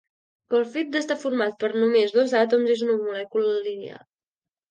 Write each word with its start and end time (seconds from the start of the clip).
Pel 0.51 0.63
fet 0.75 0.95
estar 0.99 1.17
format 1.23 1.59
per 1.63 1.69
només 1.83 2.15
dos 2.17 2.33
àtoms 2.41 2.73
és 2.77 2.83
una 2.87 2.97
molècula 3.05 3.55
lineal. 3.69 4.03